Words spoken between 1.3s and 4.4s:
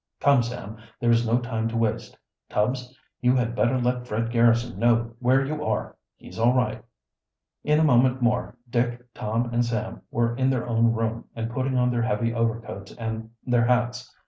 time to waste. Tubbs, you had better let Fred